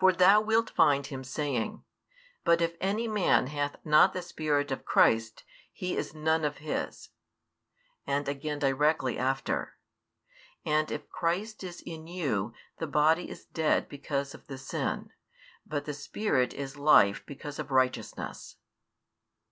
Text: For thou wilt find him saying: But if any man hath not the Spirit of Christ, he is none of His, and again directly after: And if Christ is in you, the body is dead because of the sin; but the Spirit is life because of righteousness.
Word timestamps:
For 0.00 0.14
thou 0.14 0.40
wilt 0.40 0.70
find 0.70 1.06
him 1.08 1.22
saying: 1.22 1.84
But 2.42 2.62
if 2.62 2.74
any 2.80 3.06
man 3.06 3.48
hath 3.48 3.76
not 3.84 4.14
the 4.14 4.22
Spirit 4.22 4.70
of 4.70 4.86
Christ, 4.86 5.44
he 5.70 5.94
is 5.94 6.14
none 6.14 6.42
of 6.42 6.56
His, 6.56 7.10
and 8.06 8.26
again 8.30 8.58
directly 8.60 9.18
after: 9.18 9.76
And 10.64 10.90
if 10.90 11.10
Christ 11.10 11.62
is 11.62 11.82
in 11.82 12.06
you, 12.06 12.54
the 12.78 12.86
body 12.86 13.28
is 13.28 13.44
dead 13.44 13.90
because 13.90 14.32
of 14.34 14.46
the 14.46 14.56
sin; 14.56 15.10
but 15.66 15.84
the 15.84 15.92
Spirit 15.92 16.54
is 16.54 16.78
life 16.78 17.26
because 17.26 17.58
of 17.58 17.70
righteousness. 17.70 18.56